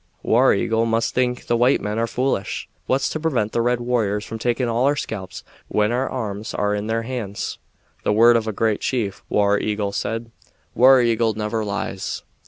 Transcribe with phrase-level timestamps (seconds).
[0.23, 2.67] "War Eagle must think the white men are foolish.
[2.87, 6.73] What's to prevent the red warriors from taking all our scalps when our arms are
[6.73, 7.59] in their hands?"
[8.03, 10.31] "The word of a great chief," War Eagle said.
[10.73, 12.23] "War Eagle never lies."